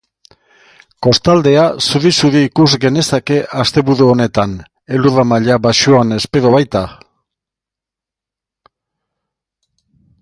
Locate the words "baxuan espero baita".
5.67-6.83